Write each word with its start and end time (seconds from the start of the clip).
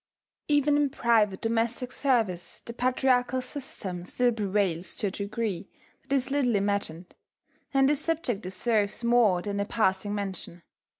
Even 0.47 0.77
in 0.77 0.89
private 0.89 1.41
domestic 1.41 1.91
service 1.91 2.59
the 2.61 2.73
patriarchal 2.73 3.39
system 3.39 4.03
still 4.03 4.31
prevails 4.31 4.95
to 4.95 5.05
a 5.05 5.11
degree 5.11 5.69
that 6.01 6.11
is 6.15 6.31
little 6.31 6.55
imagined; 6.55 7.13
and 7.71 7.87
this 7.87 8.01
subject 8.01 8.41
deserves 8.41 9.03
more 9.03 9.43
than 9.43 9.59
a 9.59 9.65
passing 9.65 10.15
mention. 10.15 10.63